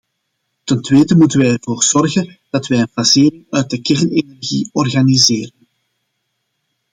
Ten 0.65 0.81
tweede 0.81 1.15
moeten 1.15 1.39
wij 1.39 1.51
ervoor 1.53 1.83
zorgen 1.83 2.39
dat 2.49 2.67
wij 2.67 2.79
een 2.79 2.87
fasering 2.87 3.45
uit 3.49 3.69
de 3.69 3.81
kernenergie 3.81 4.69
organiseren. 4.73 5.67